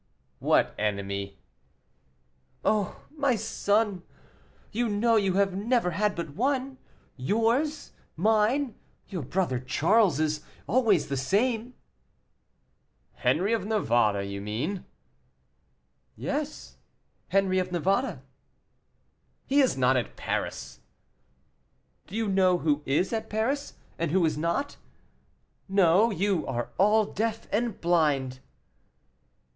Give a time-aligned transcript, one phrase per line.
[0.39, 1.37] "What enemy?"
[2.65, 3.03] "O!
[3.15, 4.01] my son,
[4.71, 6.79] you know you have never had but one;
[7.17, 8.73] yours, mine,
[9.09, 11.75] your brother Charles's; always the same."
[13.17, 14.85] "Henri of Navarre, you mean?"
[16.15, 16.77] "Yes,
[17.29, 18.23] Henri of Navarre."
[19.45, 20.79] "He is not at Paris."
[22.07, 24.77] "Do you know who is at Paris, and who is not?
[25.69, 28.39] No, you are all deaf and blind."